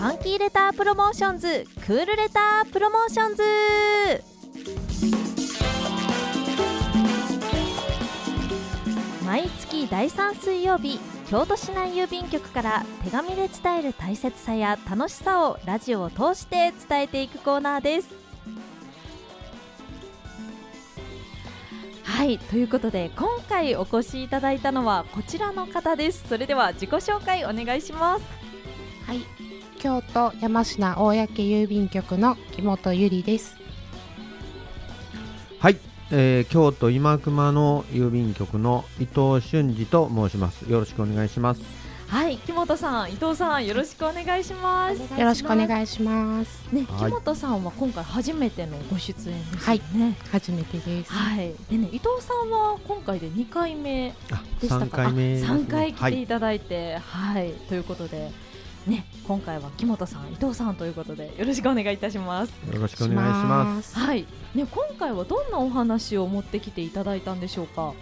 [0.00, 3.42] Funky Letter Promotions Cool Letter Promotions。
[9.26, 18.08] 毎月第3水曜日京都市内郵便局から手紙で伝える大切さや楽しさをラジオを通して伝えていくコーナーです。
[22.04, 26.26] はいということで今回お越しいただいたのはこちらの方です。
[26.26, 28.24] それでは自己紹介お願いします。
[29.06, 29.49] はい
[29.80, 33.56] 京都山科大焼郵便局の木本ゆりです。
[35.58, 35.78] はい、
[36.10, 40.70] えー、京都今熊の郵便局の伊藤俊二と申します。
[40.70, 41.62] よろしくお願いします。
[42.08, 45.00] はい木本さん伊藤さんよろしくお願いします。
[45.18, 46.62] よろしくお願いします。
[46.70, 47.10] ね、はい。
[47.10, 50.04] 木本さんは今回初めてのご出演ですよね。
[50.04, 51.10] はい初めてです。
[51.10, 54.80] はい、でね、伊藤さんは今回で2回目あでしたか？
[54.80, 55.48] 三回目ですね。
[55.48, 56.12] 3回来はい。
[56.12, 58.30] ていただいて、はい、ということで。
[58.86, 62.50] ね、今回は木本さん、伊藤さんということで、よろしくお願いいたします。
[62.72, 67.92] よろしくお願いしますすはい、ね、今回はどんなお話を持ってきていただいたんでしょうか？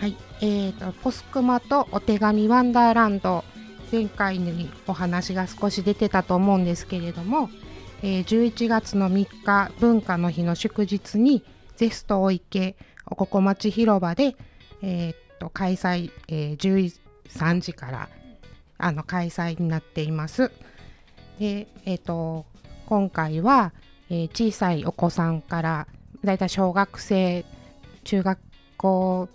[0.00, 3.42] はいえーとポスクマとお手紙ワンダーランド
[3.90, 7.50] 前回にお話が少し出てたと思うんですけれども、
[8.02, 11.44] えー11月の3日文化の日の祝日に
[11.76, 14.36] ゼストお池おここ町広場で、
[14.82, 16.92] えーと開催、えー
[17.30, 18.08] 13時から
[18.78, 20.50] あの開催になっています。
[21.38, 22.46] でえー、と
[22.86, 23.72] 今回は、
[24.10, 25.86] えー小さいお子さんから
[26.24, 27.44] だいたい小学生
[28.04, 28.38] 中学
[28.76, 29.28] 校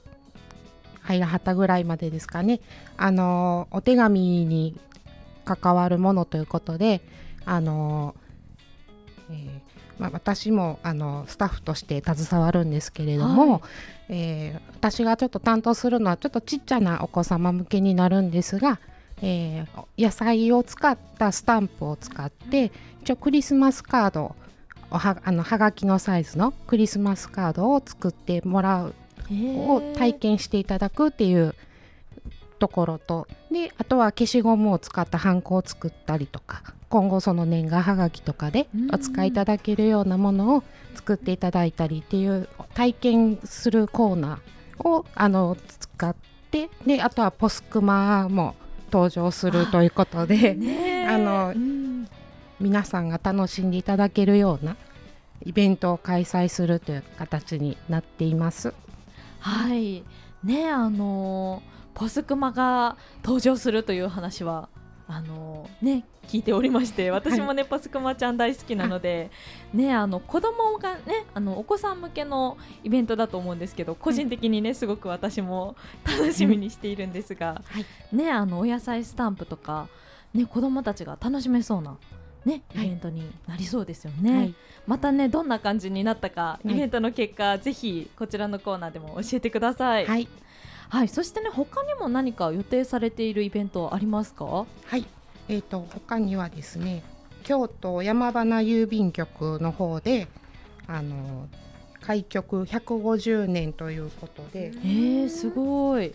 [1.02, 2.60] 入らはったぐらいまでですかね
[2.98, 4.80] あのお手紙に
[5.46, 7.02] 関わるものということで
[7.46, 8.16] あの、
[9.30, 13.62] えーまあ、私もあのスタッフとして携わるんですけれども、はい
[14.10, 18.82] えー私がちょっと担当するのはちょっとちっちゃなお子様向けになるんですが、
[19.24, 22.72] えー野菜を使ったスタンプを使って
[23.02, 24.36] 一応クリスマスカード
[24.92, 28.94] おはあのはがきのサイズのクリスマスカードを作ってもらう
[29.32, 31.56] を体験していただくっていう
[32.60, 38.94] ところとであとは消しゴムを使ったハンコを作ったりとか今後その年賀はがきとかでうん。
[38.94, 40.64] お使いいただけるようなものを
[40.96, 46.16] 作っていただいたりっていう体験するコーナーをあの使っ
[46.52, 48.56] てであとはポスクマも
[48.94, 50.58] 登場するということで
[51.10, 52.08] あのうん
[52.60, 54.78] 皆さんが楽しんでいただけるような
[55.44, 58.74] イベントを開催するという形になっています。
[59.40, 60.04] はい、
[60.44, 64.70] ね、あのーポスクマが登場するという話は。
[65.16, 69.30] あのーね、聞いておりまして、私もね、ポスクマちゃん大好きなので。
[69.74, 77.62] ね、あの子供がね、あのお子さん向けのイベントだと思うんですけど、個人的にね、すごく私も 楽しみにしているんですが。
[77.66, 79.88] はいね、あのお野菜スタンプとか、
[80.34, 81.98] ね、子供たちが楽しめそうな。
[82.46, 84.38] ね、イはいベントになりそうですよね。
[84.38, 90.28] はいまたね、どんな感じになったか、いイベントの結果、ぜひこちらのコーナーでも教えてください。
[90.90, 94.46] はいはい、そしてね、他にも何か予定されているイベントありますか？
[94.46, 94.66] は
[94.98, 95.06] い、
[95.48, 97.04] えー、と他にはですね
[97.44, 100.28] 京都山花郵便局の方で
[100.88, 101.48] あの
[102.02, 106.14] 開局150年ということでえー、すごい。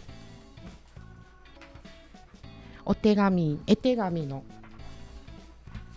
[2.84, 4.42] お手紙絵手紙の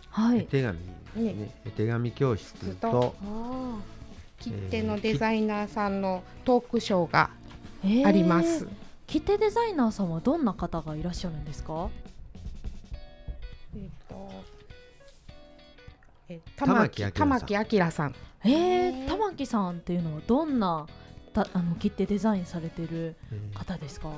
[0.10, 0.40] はい。
[0.40, 0.80] 絵手紙
[1.16, 3.16] ねね絵手紙教室とと
[4.40, 7.41] 切手のデザイナーさんのトークショーがえー
[8.06, 8.68] あります。
[9.08, 11.90] 切手デザイナーさんはどんな方がいらっしゃるんですか？
[13.76, 14.32] えーと
[16.30, 20.88] え玉木明さん玉木明さんえー、玉木さんっていうのはどんな
[21.34, 24.10] たあの切手デザインされてるえー方ですか？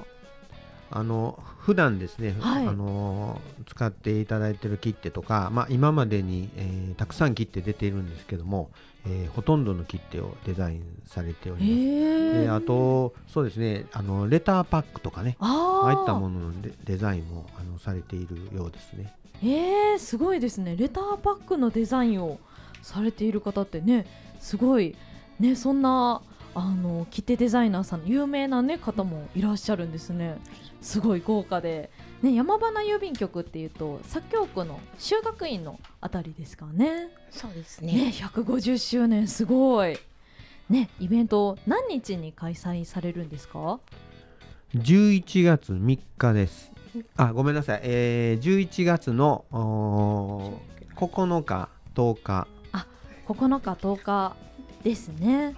[0.96, 8.70] あの普段ですね、はいあの使っていただいている切手とか、まあ、今までに、えーたくさん切手出ているんですけども、
[9.06, 11.82] えーほとんどの切手をデザインされておえります。
[11.82, 19.16] ー、であとそうですねあのレターパックとかねあーああいったもののデデザインもあのされているようですね。
[19.42, 22.40] えー、すごいですねレターパックのデザインを
[22.84, 24.06] されている方ってね
[24.40, 24.96] すごい
[25.40, 26.22] ねそんな
[26.56, 30.38] あの切手デザイナーさん有名な、ね、方もいらっしゃるんですね。
[30.82, 31.90] すごい豪華で、
[32.22, 37.10] ね、山花郵便局っていうと左京区の修学院のあたりですかね。
[37.32, 37.94] そうですね。
[37.94, 39.98] ね150周年すごい。
[40.70, 43.80] ねイベント何日に開催されるんですか
[44.76, 46.72] ？11月3日です。
[47.18, 52.48] あごめんなさい、えー、11月のおー9日10日。
[53.28, 54.36] 9日10日
[54.84, 55.46] ですね。
[55.46, 55.56] はい、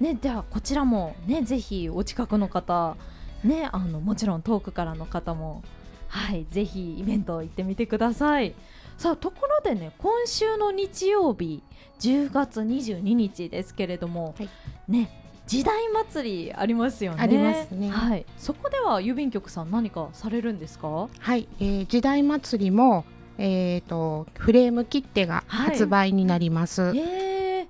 [0.00, 2.96] ねではこちらもねぜひお近くの方
[3.44, 5.62] ねあのもちろん遠くからの方も
[6.08, 8.54] はいぜひイベント行ってみてください。
[8.98, 11.62] さあところでね今週の日曜日
[12.00, 14.48] 10月22日ですけれども、はい。
[14.88, 17.18] ね時代祭りありますよね。
[17.20, 17.88] ありますね。
[17.90, 18.26] はい。
[18.36, 21.08] そこでは郵便局さん何かされるんですか？
[21.18, 23.04] はい、えー時代祭りも、
[23.38, 25.70] えー、とフレーム切手がはい。
[25.70, 26.82] 発売になります。
[26.82, 26.92] えー、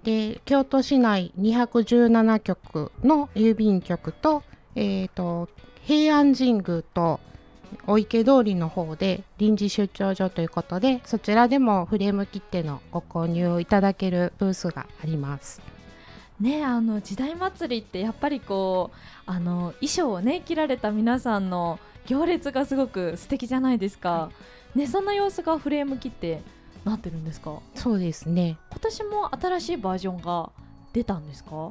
[0.05, 4.43] で京都市内217局の郵便局と,、
[4.75, 5.49] えー、と
[5.83, 7.21] 平安神宮と
[7.87, 15.61] お池通りの方で臨時出張所ということでそちらでもフレーム切手のご購入をいただけるブースがあります。
[16.41, 18.97] ねあの時代祭りってやっぱりこう
[19.27, 24.31] あの衣装をね着られた皆さんの行列がすごく素敵じゃないですか、
[24.75, 26.43] ねそんな様子がフレーム切って
[26.85, 27.59] なってるんですか？
[27.75, 28.59] そうですね。
[28.71, 30.51] 今年も新しいバージョンが
[30.93, 31.71] 出たんですか？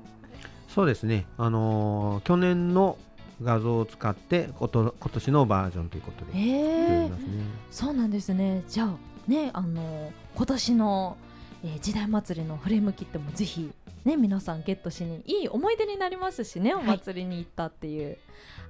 [0.69, 2.97] そうですね、あのー去年の
[3.43, 7.03] 画像を使ってこと今年のバージョンということでえー。
[7.05, 7.27] りますね。
[7.71, 8.63] そうなんですね。
[8.69, 8.89] じゃあ
[9.27, 11.17] ねあの今年の、
[11.63, 13.71] えー時代祭りのフレーム切ってもぜひ
[14.05, 18.17] ね皆さんゲットしにいい思い出になりますしねお祭りに行ったっていう。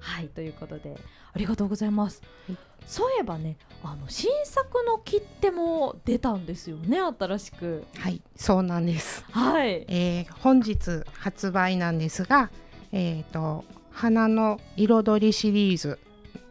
[0.01, 0.97] はい、ということで
[1.31, 2.57] ありがとうございます、はい。
[2.87, 7.85] そういえばねあの新作の切手も出たんですよね新しく。
[7.97, 9.23] はいそうなんです。
[9.31, 9.85] はい。
[9.87, 12.49] えー本日発売なんですが、
[12.91, 15.99] えー、と花の彩りシリーズ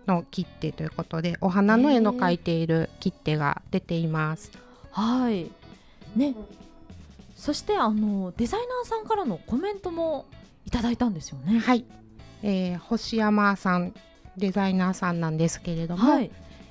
[0.06, 4.52] の切手ということでお花の絵の描いている切手が出ています。
[4.92, 5.50] はい
[6.16, 6.34] ね。
[7.36, 10.26] そしてあのデザイナーさんからのコメントも
[10.66, 11.58] いただいたんですよね。
[11.58, 11.84] はい、
[12.42, 13.94] えー星山さん
[14.36, 16.30] デザイナーさんなんですけれども、はい。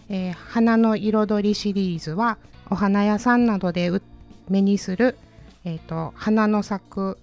[0.10, 2.38] えー花の彩りシリーズは
[2.70, 4.02] お花屋さんなどでう
[4.48, 5.18] 目にする、
[5.66, 7.18] えー、と花の咲く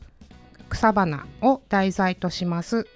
[0.68, 2.86] 草花を題材とします。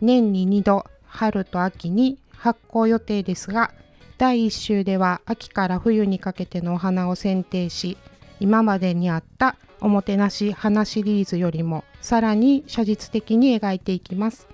[0.00, 3.72] 年に2度春と秋に発行予定ですが
[4.16, 7.98] 第1週では秋から冬にかけてのお花を選定し
[8.40, 14.48] 今までにあったおもてなし花シリーズよりもさらに写実的に描いていきます。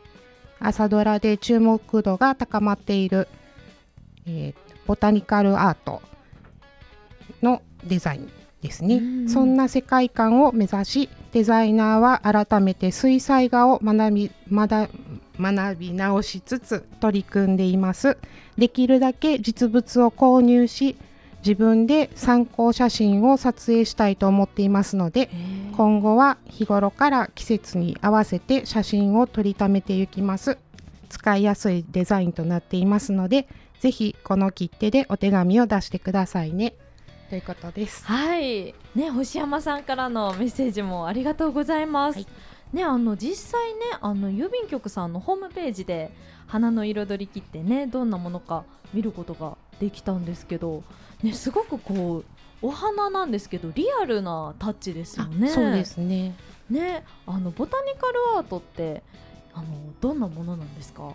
[0.59, 3.29] 朝ドラで注目度が高まっている、
[4.27, 6.01] えーボタニカルアート
[7.43, 8.31] のデザイン
[8.63, 8.97] ですね。
[8.97, 9.29] うん。
[9.29, 14.89] そんな世界観を目指しデザイナーは改めて水彩画を学びまだ
[15.39, 18.17] 学び直しつつ取り組んでいます。
[18.57, 20.97] できるだけ実物を購入し
[21.47, 25.31] 自分で参考写真を撮影したいと思っていますので
[25.77, 30.59] 今後は日頃から季節に合わせて写真を撮りためていきます。
[31.09, 33.47] 使いやすいデザインとなっていますので
[33.79, 36.75] ぜひこの切手でお手紙を出してくださいね。
[37.31, 38.05] ということです。
[38.07, 42.17] はい、ね、星山さんからのメッセージもありがとうございます。
[42.17, 42.27] はい。
[42.73, 46.11] ね、あの実際ね、あの郵便局さんのホームページで
[46.47, 48.65] 花の彩り切ってね、どんなものか
[48.95, 50.83] 見ることができたんですけど、
[51.23, 52.25] ね、すごくこう
[52.63, 55.49] お花なんですけどリアルなタッチですよあね。
[55.49, 56.35] そうですね
[56.71, 59.03] ね、あのボタニカルアートって
[59.55, 59.67] あの
[60.01, 61.13] どんなものなんですか？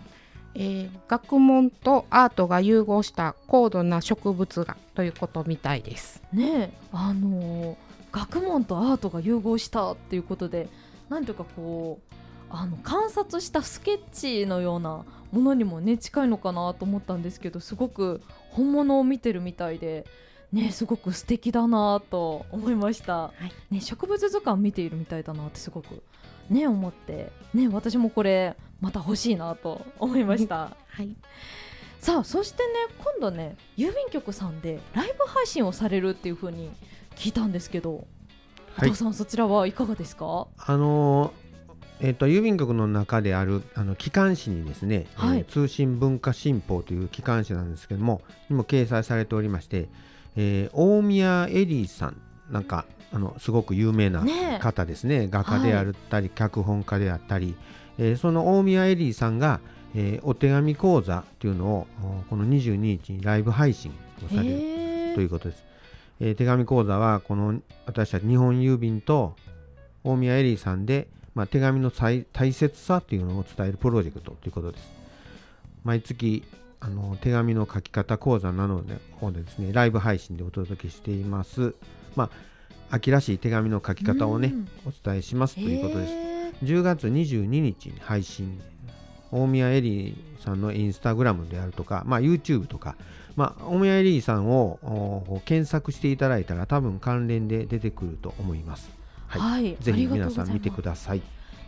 [0.54, 7.76] えー学問とアートが融合した高度な植物画ということみたいですねあの
[8.12, 10.68] 学問とアートが融合したっていうことで
[11.08, 12.14] なんとかこう
[12.54, 18.20] あの観察したスケッチのようなものにもね近いのかなと思ったんですけどすごく
[18.50, 20.06] 本物を見てるみたいで。
[20.52, 23.32] ね、すごく素敵だなと思いました、
[23.70, 23.74] い。
[23.76, 26.02] ね、植物図鑑見ているみたいだなってすごく
[26.50, 27.32] ね思って。
[27.54, 30.76] ね私もこれまた欲しいなと思いました。
[30.88, 31.16] はい。
[32.00, 32.72] さあそしてね
[33.02, 36.70] 今度ね郵便局さんでライブ配信をされるっていう風に
[37.16, 38.06] 聞いたんですけど、
[38.76, 38.88] はい。
[38.88, 40.48] 伊藤さんそちらはいかがですか？
[40.58, 41.41] あのー
[42.04, 45.38] えっと郵便局の中であるあの機関誌にですね、はい。
[45.38, 49.88] えー通信文化新報という機関誌なんですけどもにも掲載されておりまして、
[50.36, 54.24] えー大宮エリーさんなんかあのすごく有名な
[54.58, 55.28] 方ですね。
[55.30, 57.54] 画家であったり、脚本家であったり、
[57.98, 59.60] えーその大宮エリーさんが、
[59.94, 63.92] えーお手紙講座というのをおこの22日にライブ配信
[64.24, 64.48] をされ
[65.10, 65.64] るということです。
[66.18, 69.36] えー手紙講座はこの私たち日本郵便と
[70.02, 74.90] 大宮エリーさんで、まあ、手紙の大大切さというのを伝えるプロジェクトということです。
[75.84, 76.44] 毎月
[76.80, 81.74] あの手紙の書き方講座などで方でですねライブ配信でお届けしています。
[82.16, 82.30] まあ
[82.90, 86.12] 秋らしい手紙の書き方をねうんお伝えしますということです。
[86.12, 88.60] へー10月22日に配信
[89.32, 92.96] 大宮エリーさんのインスタグラムであるとか、まあ、YouTube とか、
[93.34, 98.90] まあ、大宮エリーさんを検索していただいたら多分関連で出てくると思います。
[99.38, 99.62] はい。
[99.64, 101.22] はい、ぜひ皆さん見てください。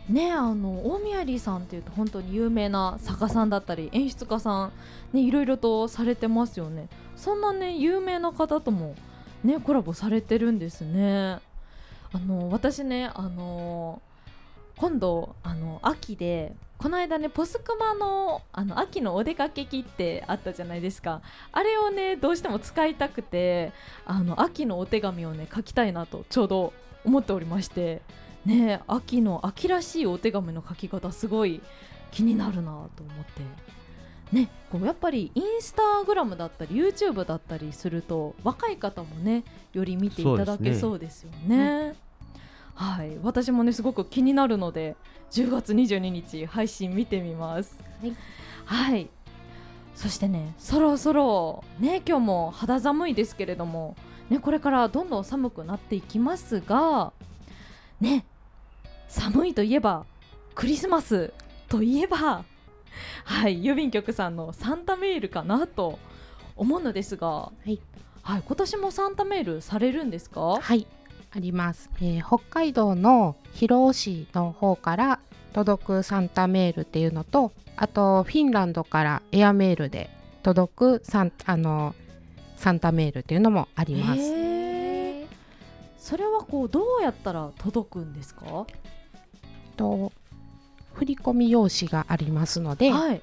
[0.09, 4.71] ねあの大宮リーさんっていうと本当に有名な作家さんだったり演出家さん
[5.13, 6.89] ねいろいろとされてますよね。
[7.15, 8.95] そんなね有名な方とも
[9.43, 11.39] ねコラボされてるんですね。
[12.13, 14.01] あの私ねあの
[14.77, 21.21] 今度あの秋でこの間ねポスクマのあの秋のお出かけ機ってあったじゃないですか。
[21.51, 23.71] あれをねどうしても使いたくて
[24.05, 26.73] あの秋のお手紙をね書きたいなとちょうど
[27.05, 28.01] 思っておりまして
[28.45, 31.61] ね秋の秋らしいお手紙の書き方すごい
[32.11, 33.75] 気になるなと思って。
[34.31, 41.95] ねこうやっぱりインスタグラムだったり YouTube だったりすると若い方もねより見ていただけそうですよね。
[42.73, 44.97] はい、私もねすごく気になるので
[45.31, 47.81] 10月22日配信見てみます。
[48.01, 48.15] はい、
[48.65, 49.09] はい、
[49.95, 53.95] そしてねそろそろね今日も肌寒いですけれども
[54.29, 57.13] ねこれからどんどん寒くなっていきますが
[58.01, 58.25] ね
[59.07, 60.05] 寒いといえば
[60.55, 61.33] クリスマス
[61.67, 62.17] といえば
[63.25, 65.99] はい郵便局さんのサンタメールかなと
[66.55, 67.79] 思うのですが、はい、
[68.23, 70.59] はい、今年もサンタメールされるんですか？
[70.61, 70.87] はい
[71.35, 75.19] あります、えー、北海道の広尾市の方から
[75.51, 80.09] 届くサンタメールっていうのとあとフィンランドからエアメールで
[80.43, 81.93] 届くサンあの
[82.65, 84.21] サンタメールっていうのもあります。
[85.99, 88.65] それはこうどうやったら届くんですか？
[89.77, 90.11] と
[90.93, 93.21] 振込用紙がありますので、はい、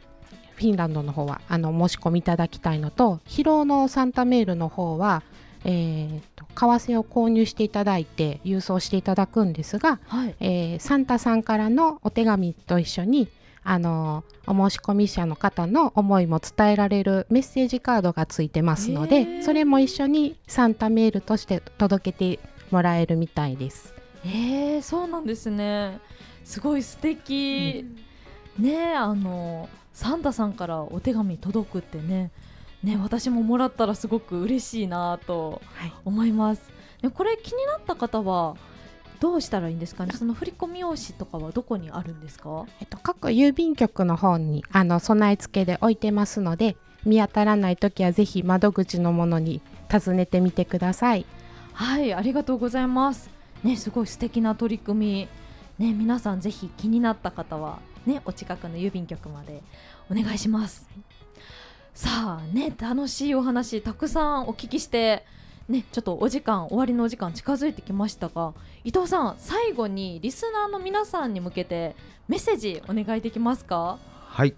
[0.54, 5.24] フィンランドの方はあの申し込みいただきたいのと広尾のサンタメールの方は
[5.64, 13.28] えーと、為替を購入していただいて郵送していただくんですが、はい、えー、サンタさんからのお手紙と一緒に
[13.64, 22.40] あのお申し込み者の方の思いも伝えられるメッセージカードがついてますのでそれも一緒にサンタメールとして届けて
[22.70, 23.94] もらえるみたいです。
[24.24, 26.00] えー、そうなんですね。
[26.44, 27.84] すごい素敵、
[28.58, 32.30] うん、ねあのサンタさんからお手紙届くってね。
[32.82, 35.62] ね私ももらったらすごく嬉しいなと
[36.04, 38.56] 思います、はい、これ気になった方は
[39.22, 40.12] どうしたらいいんですかね？
[40.14, 51.24] その振込用紙とかはどこにあるんですか、えっと、各郵便局の方にあの備え付けで置いてますので見当たらない時はぜひ窓口のものに尋ねてみてください。
[51.72, 53.30] はいありがとうございます。
[53.62, 55.28] ねすごい素敵な取り組
[55.78, 55.86] み。
[55.86, 59.62] ね皆さんぜひ気になった方はねお近くの郵便局まで
[60.10, 60.88] お願いします。
[61.94, 65.24] さあね楽しいお話たくさんお聞きして
[65.68, 68.52] ねちょっとお時間終わりのお時間近づいてきましたが
[68.84, 71.96] 伊藤さん最後にリスナーの皆さんに向けて
[72.28, 73.98] メッセージお願いできますか？
[74.28, 74.54] はい。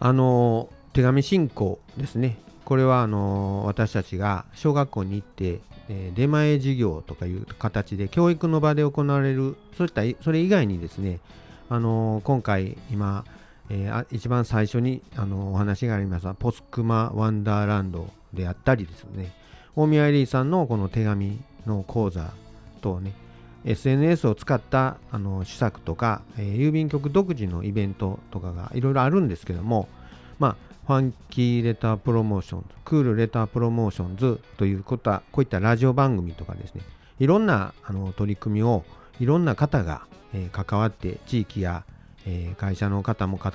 [0.00, 2.38] あの手紙進行ですね。
[2.64, 11.20] これはあの私たちが小学校に行って、えー、出前授業とかいう形で教育の場で行われるそういったそれ以外にですね
[11.68, 13.24] あの今回今
[13.70, 19.32] えー、一番最初にあのお話がありましたポスクマワンダーランドであったりですね。
[19.76, 22.32] 大宮エリーさんのこの手紙の講座
[22.80, 23.12] とね
[23.64, 29.88] SNS を使ったあの施策とか、えー、郵便局独自のイベントとかがいろいろあるんですけども
[30.38, 36.82] まあ Funky Letter Promotions Cool Letter Promotions ということはこういったラジオ番組とかですね
[37.20, 38.84] いろんなあの取り組みを
[39.20, 41.84] いろんな方が、えー、関わって地域や
[42.26, 43.52] えー、会社の方も関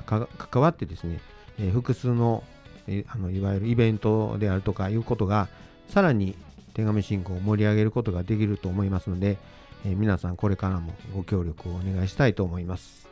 [0.62, 1.20] わってですね、
[1.58, 2.42] えー、複数の,、
[2.86, 5.48] えー、あのいわゆるイベントであるとかいうことが
[5.88, 6.36] さらに
[6.74, 9.38] 手紙進行を盛り上げることができると思いますので、
[9.84, 13.08] え皆さんこれからもご協力をお願いしたいと思います。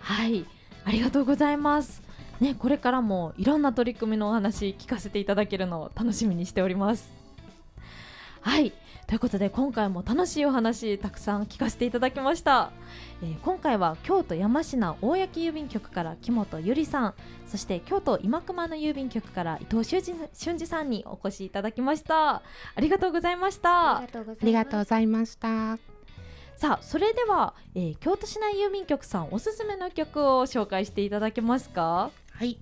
[0.00, 0.44] はい。
[0.84, 2.02] ありがとうございます。
[2.40, 7.17] ねこれからもいろんな取り組みのお話聞かせていただけるのを楽しみにしております。
[8.48, 8.72] はい。
[9.06, 12.72] ということで今回も楽しいお話たくさん聞かせていただきました、
[13.22, 17.14] えー、今回は京都山科大焼郵便局から木本ゆりさん
[17.46, 20.14] そして京都今熊の郵便局から伊藤俊
[20.58, 22.36] 二さんにお越しいただきました。
[22.36, 22.42] あ
[22.78, 23.98] りがとうございました。
[23.98, 25.78] ありがとうございました。
[26.56, 32.10] さあそれでは、えー、京都市内郵便局さんおすすめの曲を紹介していただけますか？
[32.32, 32.58] はい、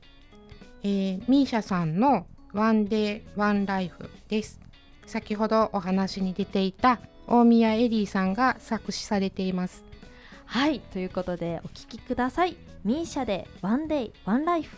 [0.83, 4.61] えー、ミーシャさんのワンデーワンライフです
[5.07, 9.85] 先ほどお話に出ていた大宮エリーさんが作詞されています。
[10.45, 12.57] はいということでお聴きください。
[12.85, 14.77] ミーシャでワンデイワンライフ